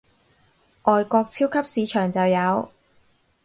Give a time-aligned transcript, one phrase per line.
[0.85, 2.71] 外國超級市場就有